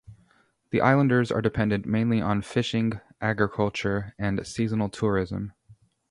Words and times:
The 0.71 0.81
islanders 0.81 1.31
are 1.31 1.43
dependent 1.43 1.85
mainly 1.85 2.21
on 2.21 2.41
fishing, 2.41 2.93
agriculture 3.21 4.15
and 4.17 4.43
seasonal 4.47 4.89
tourism. 4.89 5.53